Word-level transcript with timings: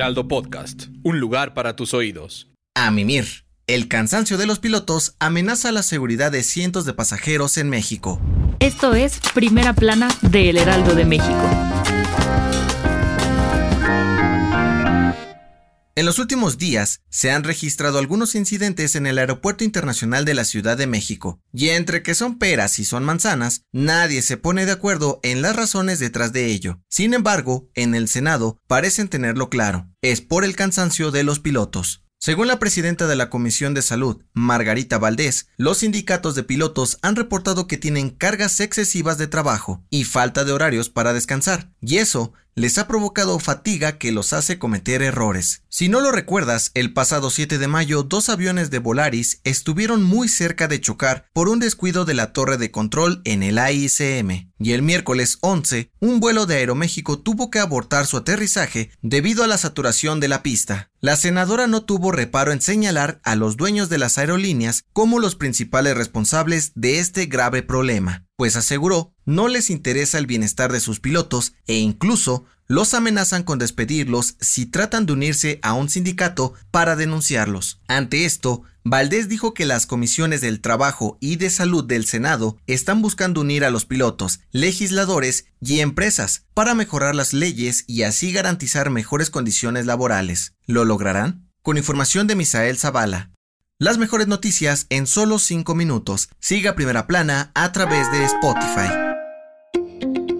Heraldo 0.00 0.28
Podcast, 0.28 0.84
un 1.02 1.20
lugar 1.20 1.52
para 1.52 1.76
tus 1.76 1.92
oídos. 1.92 2.48
A 2.74 2.90
mimir. 2.90 3.44
El 3.66 3.86
cansancio 3.86 4.38
de 4.38 4.46
los 4.46 4.58
pilotos 4.58 5.14
amenaza 5.18 5.72
la 5.72 5.82
seguridad 5.82 6.32
de 6.32 6.42
cientos 6.42 6.86
de 6.86 6.94
pasajeros 6.94 7.58
en 7.58 7.68
México. 7.68 8.18
Esto 8.60 8.94
es 8.94 9.20
Primera 9.34 9.74
Plana 9.74 10.08
de 10.22 10.48
El 10.48 10.56
Heraldo 10.56 10.94
de 10.94 11.04
México. 11.04 11.89
En 15.96 16.06
los 16.06 16.20
últimos 16.20 16.56
días 16.56 17.00
se 17.10 17.32
han 17.32 17.42
registrado 17.42 17.98
algunos 17.98 18.36
incidentes 18.36 18.94
en 18.94 19.06
el 19.06 19.18
Aeropuerto 19.18 19.64
Internacional 19.64 20.24
de 20.24 20.34
la 20.34 20.44
Ciudad 20.44 20.76
de 20.78 20.86
México, 20.86 21.40
y 21.52 21.70
entre 21.70 22.04
que 22.04 22.14
son 22.14 22.38
peras 22.38 22.78
y 22.78 22.84
son 22.84 23.04
manzanas, 23.04 23.64
nadie 23.72 24.22
se 24.22 24.36
pone 24.36 24.66
de 24.66 24.72
acuerdo 24.72 25.18
en 25.24 25.42
las 25.42 25.56
razones 25.56 25.98
detrás 25.98 26.32
de 26.32 26.46
ello. 26.46 26.80
Sin 26.88 27.12
embargo, 27.12 27.68
en 27.74 27.96
el 27.96 28.08
Senado 28.08 28.56
parecen 28.68 29.08
tenerlo 29.08 29.50
claro, 29.50 29.88
es 30.00 30.20
por 30.20 30.44
el 30.44 30.54
cansancio 30.54 31.10
de 31.10 31.24
los 31.24 31.40
pilotos. 31.40 32.04
Según 32.22 32.48
la 32.48 32.58
presidenta 32.58 33.06
de 33.06 33.16
la 33.16 33.30
Comisión 33.30 33.72
de 33.72 33.80
Salud, 33.80 34.22
Margarita 34.34 34.98
Valdés, 34.98 35.48
los 35.56 35.78
sindicatos 35.78 36.34
de 36.34 36.42
pilotos 36.44 36.98
han 37.00 37.16
reportado 37.16 37.66
que 37.66 37.78
tienen 37.78 38.10
cargas 38.10 38.60
excesivas 38.60 39.16
de 39.16 39.26
trabajo 39.26 39.82
y 39.88 40.04
falta 40.04 40.44
de 40.44 40.52
horarios 40.52 40.90
para 40.90 41.14
descansar, 41.14 41.72
y 41.80 41.96
eso 41.96 42.34
les 42.54 42.78
ha 42.78 42.86
provocado 42.88 43.38
fatiga 43.38 43.98
que 43.98 44.12
los 44.12 44.32
hace 44.32 44.58
cometer 44.58 45.02
errores. 45.02 45.62
Si 45.68 45.88
no 45.88 46.00
lo 46.00 46.12
recuerdas, 46.12 46.70
el 46.74 46.92
pasado 46.92 47.30
7 47.30 47.58
de 47.58 47.68
mayo 47.68 48.02
dos 48.02 48.28
aviones 48.28 48.70
de 48.70 48.78
Volaris 48.78 49.40
estuvieron 49.44 50.02
muy 50.02 50.28
cerca 50.28 50.68
de 50.68 50.80
chocar 50.80 51.26
por 51.32 51.48
un 51.48 51.58
descuido 51.58 52.04
de 52.04 52.14
la 52.14 52.32
torre 52.32 52.58
de 52.58 52.70
control 52.70 53.22
en 53.24 53.42
el 53.42 53.58
AICM, 53.58 54.50
y 54.58 54.72
el 54.72 54.82
miércoles 54.82 55.38
11, 55.40 55.90
un 56.00 56.20
vuelo 56.20 56.46
de 56.46 56.56
Aeroméxico 56.56 57.18
tuvo 57.18 57.50
que 57.50 57.60
abortar 57.60 58.06
su 58.06 58.16
aterrizaje 58.16 58.90
debido 59.00 59.44
a 59.44 59.46
la 59.46 59.58
saturación 59.58 60.20
de 60.20 60.28
la 60.28 60.42
pista. 60.42 60.90
La 61.00 61.16
senadora 61.16 61.66
no 61.66 61.84
tuvo 61.84 62.12
reparo 62.12 62.52
en 62.52 62.60
señalar 62.60 63.20
a 63.24 63.36
los 63.36 63.56
dueños 63.56 63.88
de 63.88 63.98
las 63.98 64.18
aerolíneas 64.18 64.84
como 64.92 65.18
los 65.18 65.34
principales 65.34 65.96
responsables 65.96 66.72
de 66.74 66.98
este 66.98 67.26
grave 67.26 67.62
problema 67.62 68.26
pues 68.40 68.56
aseguró 68.56 69.12
no 69.30 69.46
les 69.48 69.70
interesa 69.70 70.18
el 70.18 70.26
bienestar 70.26 70.72
de 70.72 70.80
sus 70.80 70.98
pilotos 71.00 71.54
e 71.66 71.76
incluso 71.76 72.44
los 72.66 72.94
amenazan 72.94 73.42
con 73.42 73.58
despedirlos 73.58 74.36
si 74.40 74.66
tratan 74.66 75.06
de 75.06 75.12
unirse 75.12 75.58
a 75.62 75.72
un 75.74 75.88
sindicato 75.88 76.54
para 76.70 76.96
denunciarlos. 76.96 77.80
Ante 77.88 78.24
esto, 78.24 78.62
Valdés 78.84 79.28
dijo 79.28 79.54
que 79.54 79.66
las 79.66 79.86
comisiones 79.86 80.40
del 80.40 80.60
trabajo 80.60 81.16
y 81.20 81.36
de 81.36 81.50
salud 81.50 81.84
del 81.84 82.06
Senado 82.06 82.58
están 82.66 83.02
buscando 83.02 83.40
unir 83.40 83.64
a 83.64 83.70
los 83.70 83.86
pilotos, 83.86 84.40
legisladores 84.50 85.46
y 85.60 85.80
empresas 85.80 86.44
para 86.54 86.74
mejorar 86.74 87.14
las 87.14 87.32
leyes 87.32 87.84
y 87.86 88.02
así 88.02 88.32
garantizar 88.32 88.90
mejores 88.90 89.30
condiciones 89.30 89.86
laborales. 89.86 90.54
¿Lo 90.66 90.84
lograrán? 90.84 91.48
Con 91.62 91.76
información 91.76 92.26
de 92.26 92.36
Misael 92.36 92.78
Zavala. 92.78 93.30
Las 93.78 93.96
mejores 93.98 94.26
noticias 94.26 94.86
en 94.90 95.06
solo 95.06 95.38
5 95.38 95.74
minutos. 95.74 96.28
Siga 96.38 96.74
Primera 96.74 97.06
Plana 97.06 97.50
a 97.54 97.72
través 97.72 98.10
de 98.12 98.24
Spotify. 98.24 99.09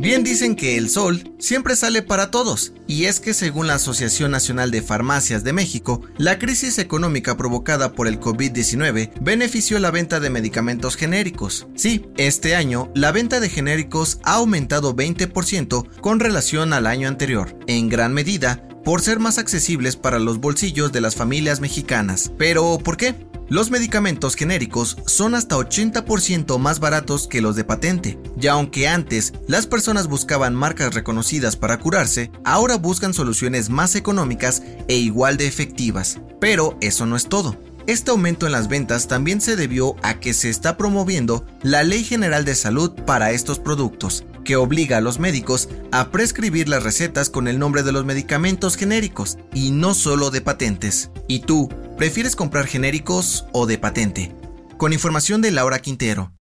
Bien 0.00 0.24
dicen 0.24 0.56
que 0.56 0.78
el 0.78 0.88
sol 0.88 1.30
siempre 1.38 1.76
sale 1.76 2.00
para 2.00 2.30
todos, 2.30 2.72
y 2.86 3.04
es 3.04 3.20
que 3.20 3.34
según 3.34 3.66
la 3.66 3.74
Asociación 3.74 4.30
Nacional 4.30 4.70
de 4.70 4.80
Farmacias 4.80 5.44
de 5.44 5.52
México, 5.52 6.00
la 6.16 6.38
crisis 6.38 6.78
económica 6.78 7.36
provocada 7.36 7.92
por 7.92 8.08
el 8.08 8.18
COVID-19 8.18 9.12
benefició 9.20 9.78
la 9.78 9.90
venta 9.90 10.18
de 10.18 10.30
medicamentos 10.30 10.96
genéricos. 10.96 11.66
Sí, 11.74 12.06
este 12.16 12.56
año 12.56 12.90
la 12.94 13.12
venta 13.12 13.40
de 13.40 13.50
genéricos 13.50 14.20
ha 14.22 14.36
aumentado 14.36 14.96
20% 14.96 16.00
con 16.00 16.18
relación 16.18 16.72
al 16.72 16.86
año 16.86 17.06
anterior, 17.06 17.54
en 17.66 17.90
gran 17.90 18.14
medida 18.14 18.66
por 18.82 19.02
ser 19.02 19.18
más 19.18 19.36
accesibles 19.36 19.96
para 19.96 20.18
los 20.18 20.38
bolsillos 20.38 20.92
de 20.92 21.02
las 21.02 21.14
familias 21.14 21.60
mexicanas. 21.60 22.32
Pero, 22.38 22.78
¿por 22.78 22.96
qué? 22.96 23.29
Los 23.50 23.72
medicamentos 23.72 24.36
genéricos 24.36 24.96
son 25.06 25.34
hasta 25.34 25.56
80% 25.56 26.56
más 26.60 26.78
baratos 26.78 27.26
que 27.26 27.40
los 27.40 27.56
de 27.56 27.64
patente, 27.64 28.16
y 28.40 28.46
aunque 28.46 28.86
antes 28.86 29.32
las 29.48 29.66
personas 29.66 30.06
buscaban 30.06 30.54
marcas 30.54 30.94
reconocidas 30.94 31.56
para 31.56 31.80
curarse, 31.80 32.30
ahora 32.44 32.76
buscan 32.76 33.12
soluciones 33.12 33.68
más 33.68 33.96
económicas 33.96 34.62
e 34.86 34.94
igual 34.94 35.36
de 35.36 35.48
efectivas. 35.48 36.20
Pero 36.38 36.78
eso 36.80 37.06
no 37.06 37.16
es 37.16 37.28
todo. 37.28 37.56
Este 37.88 38.12
aumento 38.12 38.46
en 38.46 38.52
las 38.52 38.68
ventas 38.68 39.08
también 39.08 39.40
se 39.40 39.56
debió 39.56 39.96
a 40.04 40.20
que 40.20 40.32
se 40.32 40.48
está 40.48 40.76
promoviendo 40.76 41.44
la 41.64 41.82
Ley 41.82 42.04
General 42.04 42.44
de 42.44 42.54
Salud 42.54 42.92
para 43.04 43.32
estos 43.32 43.58
productos, 43.58 44.24
que 44.44 44.54
obliga 44.54 44.98
a 44.98 45.00
los 45.00 45.18
médicos 45.18 45.68
a 45.90 46.10
prescribir 46.10 46.68
las 46.68 46.84
recetas 46.84 47.30
con 47.30 47.48
el 47.48 47.58
nombre 47.58 47.82
de 47.82 47.90
los 47.90 48.04
medicamentos 48.04 48.76
genéricos 48.76 49.38
y 49.52 49.72
no 49.72 49.94
solo 49.94 50.30
de 50.30 50.40
patentes. 50.40 51.10
¿Y 51.26 51.40
tú, 51.40 51.68
prefieres 52.00 52.34
comprar 52.34 52.66
genéricos 52.66 53.44
o 53.52 53.66
de 53.66 53.76
patente? 53.76 54.34
Con 54.78 54.94
información 54.94 55.42
de 55.42 55.50
Laura 55.50 55.80
Quintero. 55.80 56.32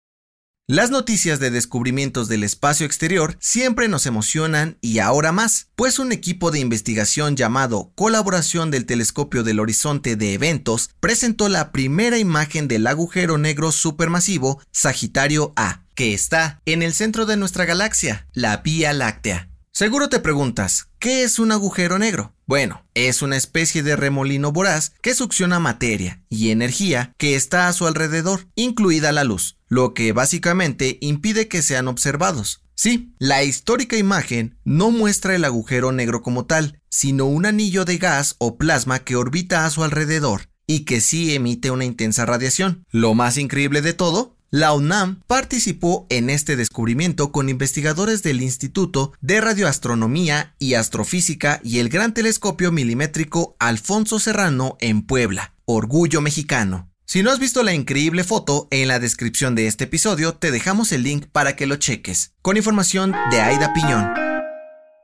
Las 0.68 0.92
noticias 0.92 1.40
de 1.40 1.50
descubrimientos 1.50 2.28
del 2.28 2.44
espacio 2.44 2.86
exterior 2.86 3.36
siempre 3.40 3.88
nos 3.88 4.06
emocionan 4.06 4.78
y 4.80 5.00
ahora 5.00 5.32
más, 5.32 5.70
pues 5.74 5.98
un 5.98 6.12
equipo 6.12 6.52
de 6.52 6.60
investigación 6.60 7.34
llamado 7.34 7.90
Colaboración 7.96 8.70
del 8.70 8.86
Telescopio 8.86 9.42
del 9.42 9.58
Horizonte 9.58 10.14
de 10.14 10.34
Eventos 10.34 10.90
presentó 11.00 11.48
la 11.48 11.72
primera 11.72 12.18
imagen 12.18 12.68
del 12.68 12.86
agujero 12.86 13.36
negro 13.36 13.72
supermasivo 13.72 14.62
Sagitario 14.70 15.54
A, 15.56 15.82
que 15.96 16.14
está 16.14 16.62
en 16.66 16.82
el 16.82 16.94
centro 16.94 17.26
de 17.26 17.36
nuestra 17.36 17.64
galaxia, 17.64 18.28
la 18.32 18.58
Vía 18.58 18.92
Láctea. 18.92 19.48
Seguro 19.78 20.08
te 20.08 20.18
preguntas, 20.18 20.88
¿qué 20.98 21.22
es 21.22 21.38
un 21.38 21.52
agujero 21.52 22.00
negro? 22.00 22.34
Bueno, 22.48 22.84
es 22.94 23.22
una 23.22 23.36
especie 23.36 23.84
de 23.84 23.94
remolino 23.94 24.50
voraz 24.50 24.92
que 25.02 25.14
succiona 25.14 25.60
materia 25.60 26.20
y 26.28 26.50
energía 26.50 27.14
que 27.16 27.36
está 27.36 27.68
a 27.68 27.72
su 27.72 27.86
alrededor, 27.86 28.48
incluida 28.56 29.12
la 29.12 29.22
luz, 29.22 29.56
lo 29.68 29.94
que 29.94 30.12
básicamente 30.12 30.98
impide 31.00 31.46
que 31.46 31.62
sean 31.62 31.86
observados. 31.86 32.64
Sí, 32.74 33.14
la 33.20 33.44
histórica 33.44 33.96
imagen 33.96 34.58
no 34.64 34.90
muestra 34.90 35.36
el 35.36 35.44
agujero 35.44 35.92
negro 35.92 36.22
como 36.22 36.44
tal, 36.44 36.80
sino 36.90 37.26
un 37.26 37.46
anillo 37.46 37.84
de 37.84 37.98
gas 37.98 38.34
o 38.38 38.58
plasma 38.58 39.04
que 39.04 39.14
orbita 39.14 39.64
a 39.64 39.70
su 39.70 39.84
alrededor 39.84 40.48
y 40.66 40.80
que 40.86 41.00
sí 41.00 41.36
emite 41.36 41.70
una 41.70 41.84
intensa 41.84 42.26
radiación. 42.26 42.84
Lo 42.90 43.14
más 43.14 43.36
increíble 43.36 43.80
de 43.80 43.92
todo 43.92 44.37
la 44.50 44.72
UNAM 44.72 45.22
participó 45.26 46.06
en 46.08 46.30
este 46.30 46.56
descubrimiento 46.56 47.32
con 47.32 47.48
investigadores 47.48 48.22
del 48.22 48.40
Instituto 48.40 49.12
de 49.20 49.40
Radioastronomía 49.40 50.54
y 50.58 50.74
Astrofísica 50.74 51.60
y 51.62 51.80
el 51.80 51.90
Gran 51.90 52.14
Telescopio 52.14 52.72
Milimétrico 52.72 53.56
Alfonso 53.58 54.18
Serrano 54.18 54.78
en 54.80 55.02
Puebla. 55.02 55.52
Orgullo 55.66 56.22
mexicano. 56.22 56.90
Si 57.04 57.22
no 57.22 57.30
has 57.30 57.38
visto 57.38 57.62
la 57.62 57.74
increíble 57.74 58.24
foto, 58.24 58.68
en 58.70 58.88
la 58.88 58.98
descripción 58.98 59.54
de 59.54 59.66
este 59.66 59.84
episodio 59.84 60.34
te 60.34 60.50
dejamos 60.50 60.92
el 60.92 61.02
link 61.02 61.26
para 61.26 61.56
que 61.56 61.66
lo 61.66 61.76
cheques. 61.76 62.32
Con 62.40 62.56
información 62.56 63.14
de 63.30 63.40
Aida 63.40 63.74
Piñón. 63.74 64.08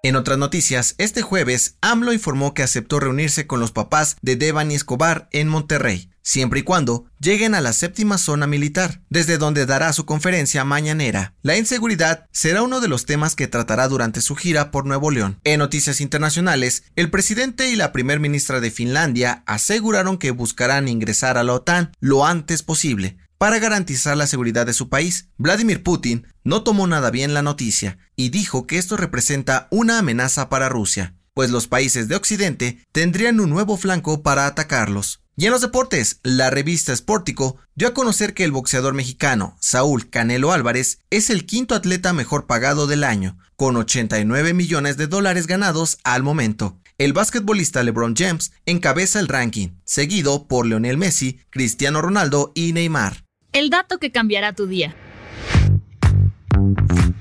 En 0.03 0.16
otras 0.16 0.36
noticias, 0.36 0.95
este 0.98 1.22
jueves, 1.22 1.77
AMLO 1.80 2.13
informó 2.13 2.53
que 2.53 2.63
aceptó 2.63 3.01
reunirse 3.01 3.47
con 3.47 3.59
los 3.59 3.72
papás 3.72 4.16
de 4.21 4.36
Devani 4.36 4.74
Escobar 4.74 5.28
en 5.33 5.48
Monterrey, 5.48 6.10
siempre 6.24 6.60
y 6.60 6.62
cuando 6.65 7.04
lleguen 7.21 7.54
a 7.54 7.60
la 7.60 7.72
séptima 7.72 8.18
zona 8.18 8.48
militar, 8.48 9.03
desde 9.10 9.38
donde 9.38 9.66
dará 9.66 9.92
su 9.92 10.06
conferencia 10.06 10.65
mañanera. 10.65 11.34
La 11.42 11.56
inseguridad 11.56 12.26
será 12.32 12.62
uno 12.62 12.80
de 12.80 12.88
los 12.88 13.06
temas 13.06 13.36
que 13.36 13.47
tratará 13.47 13.86
durante 13.86 14.21
su 14.21 14.34
gira 14.34 14.72
por 14.72 14.86
Nuevo 14.86 15.12
León. 15.12 15.38
En 15.44 15.60
noticias 15.60 16.00
internacionales, 16.00 16.84
el 16.97 17.10
presidente 17.10 17.71
y 17.71 17.76
la 17.76 17.92
primer 17.92 18.18
ministra 18.18 18.60
de 18.60 18.72
Finlandia 18.72 19.44
aseguraron 19.47 20.18
que 20.18 20.32
buscarán 20.32 20.88
ingresar 20.88 21.38
a 21.38 21.44
la 21.44 21.53
OTAN 21.53 21.92
lo 22.00 22.27
antes 22.27 22.62
posible, 22.62 23.18
para 23.38 23.59
garantizar 23.59 24.16
la 24.16 24.27
seguridad 24.27 24.65
de 24.65 24.72
su 24.72 24.88
país. 24.88 25.28
Vladimir 25.36 25.82
Putin 25.82 26.27
no 26.44 26.62
tomó 26.62 26.86
nada 26.86 27.10
bien 27.10 27.34
la 27.34 27.42
noticia 27.42 27.98
y 28.16 28.30
dijo 28.30 28.66
que 28.66 28.78
esto 28.78 28.97
representa 28.97 29.68
una 29.70 29.98
amenaza 29.98 30.48
para 30.48 30.70
Rusia, 30.70 31.15
pues 31.34 31.50
los 31.50 31.66
países 31.66 32.09
de 32.09 32.16
Occidente 32.16 32.78
tendrían 32.92 33.41
un 33.41 33.50
nuevo 33.50 33.77
flanco 33.77 34.22
para 34.22 34.47
atacarlos. 34.47 35.23
Y 35.36 35.47
en 35.47 35.51
los 35.51 35.63
deportes, 35.63 36.21
la 36.22 36.51
revista 36.51 36.95
Sportico 36.95 37.57
dio 37.75 37.89
a 37.89 37.95
conocer 37.95 38.34
que 38.34 38.45
el 38.45 38.53
boxeador 38.53 38.95
mexicano 38.95 39.57
Saúl 39.59 40.09
Canelo 40.09 40.53
Álvarez 40.53 41.01
es 41.10 41.28
el 41.28 41.45
quinto 41.45 41.75
atleta 41.75 42.13
mejor 42.13 42.47
pagado 42.47 42.86
del 42.86 43.03
año, 43.03 43.36
con 43.57 43.77
89 43.77 44.54
millones 44.54 44.97
de 44.97 45.09
dólares 45.09 45.48
ganados 45.48 45.98
al 46.04 46.22
momento. 46.22 46.78
El 46.98 47.13
basquetbolista 47.13 47.83
LeBron 47.83 48.15
James 48.16 48.53
encabeza 48.65 49.19
el 49.19 49.27
ranking, 49.27 49.71
seguido 49.84 50.47
por 50.47 50.66
Lionel 50.66 50.98
Messi, 50.98 51.41
Cristiano 51.51 52.01
Ronaldo 52.01 52.53
y 52.54 52.72
Neymar. 52.72 53.25
El 53.53 53.71
dato 53.71 53.98
que 53.98 54.13
cambiará 54.13 54.53
tu 54.53 54.69
día. 54.69 54.95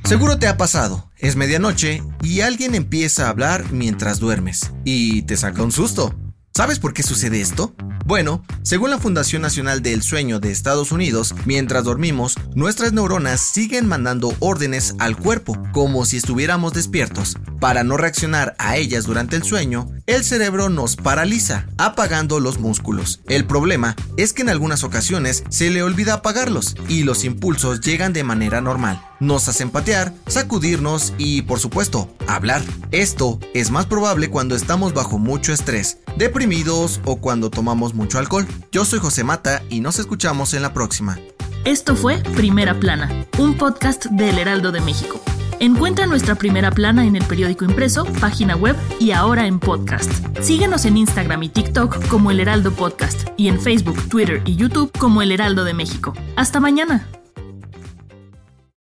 Seguro 0.03 0.37
te 0.37 0.47
ha 0.47 0.57
pasado, 0.57 1.09
es 1.17 1.35
medianoche 1.35 2.03
y 2.21 2.41
alguien 2.41 2.75
empieza 2.75 3.25
a 3.25 3.29
hablar 3.29 3.71
mientras 3.71 4.19
duermes 4.19 4.71
y 4.83 5.23
te 5.23 5.35
saca 5.35 5.63
un 5.63 5.71
susto. 5.71 6.13
¿Sabes 6.55 6.77
por 6.77 6.93
qué 6.93 7.01
sucede 7.01 7.41
esto? 7.41 7.73
Bueno, 8.05 8.43
según 8.63 8.89
la 8.89 8.99
Fundación 8.99 9.41
Nacional 9.41 9.81
del 9.81 10.03
Sueño 10.03 10.41
de 10.41 10.51
Estados 10.51 10.91
Unidos, 10.91 11.33
mientras 11.45 11.85
dormimos, 11.85 12.35
nuestras 12.53 12.91
neuronas 12.91 13.39
siguen 13.39 13.87
mandando 13.87 14.35
órdenes 14.39 14.95
al 14.99 15.15
cuerpo, 15.15 15.57
como 15.71 16.03
si 16.03 16.17
estuviéramos 16.17 16.73
despiertos. 16.73 17.37
Para 17.61 17.85
no 17.85 17.95
reaccionar 17.95 18.55
a 18.59 18.75
ellas 18.75 19.05
durante 19.05 19.37
el 19.37 19.43
sueño, 19.43 19.89
el 20.05 20.25
cerebro 20.25 20.67
nos 20.67 20.97
paraliza, 20.97 21.65
apagando 21.77 22.41
los 22.41 22.59
músculos. 22.59 23.21
El 23.29 23.45
problema 23.45 23.95
es 24.17 24.33
que 24.33 24.41
en 24.41 24.49
algunas 24.49 24.83
ocasiones 24.83 25.45
se 25.47 25.69
le 25.69 25.81
olvida 25.81 26.15
apagarlos 26.15 26.75
y 26.89 27.03
los 27.03 27.23
impulsos 27.23 27.79
llegan 27.79 28.11
de 28.11 28.25
manera 28.25 28.59
normal. 28.59 29.01
Nos 29.23 29.47
hacen 29.47 29.69
patear, 29.69 30.13
sacudirnos 30.27 31.13
y, 31.17 31.43
por 31.43 31.57
supuesto, 31.57 32.13
hablar. 32.27 32.61
Esto 32.91 33.39
es 33.53 33.71
más 33.71 33.85
probable 33.85 34.29
cuando 34.29 34.53
estamos 34.53 34.93
bajo 34.93 35.17
mucho 35.17 35.53
estrés, 35.53 35.99
deprimidos 36.17 36.99
o 37.05 37.15
cuando 37.15 37.49
tomamos 37.49 37.93
mucho 37.93 38.19
alcohol. 38.19 38.45
Yo 38.73 38.83
soy 38.83 38.99
José 38.99 39.23
Mata 39.23 39.63
y 39.69 39.79
nos 39.79 39.97
escuchamos 39.97 40.53
en 40.53 40.61
la 40.61 40.73
próxima. 40.73 41.17
Esto 41.63 41.95
fue 41.95 42.17
Primera 42.35 42.77
Plana, 42.77 43.25
un 43.37 43.55
podcast 43.55 44.07
del 44.07 44.39
Heraldo 44.39 44.73
de 44.73 44.81
México. 44.81 45.21
Encuentra 45.61 46.05
nuestra 46.05 46.35
primera 46.35 46.71
plana 46.71 47.05
en 47.05 47.15
el 47.15 47.23
periódico 47.23 47.63
impreso, 47.63 48.03
página 48.19 48.57
web 48.57 48.75
y 48.99 49.11
ahora 49.11 49.47
en 49.47 49.61
podcast. 49.61 50.11
Síguenos 50.41 50.83
en 50.83 50.97
Instagram 50.97 51.43
y 51.43 51.47
TikTok 51.47 52.09
como 52.09 52.29
El 52.29 52.41
Heraldo 52.41 52.73
Podcast 52.73 53.29
y 53.37 53.47
en 53.47 53.61
Facebook, 53.61 54.09
Twitter 54.09 54.41
y 54.43 54.57
YouTube 54.57 54.91
como 54.99 55.21
El 55.21 55.31
Heraldo 55.31 55.63
de 55.63 55.73
México. 55.73 56.13
Hasta 56.35 56.59
mañana. 56.59 57.07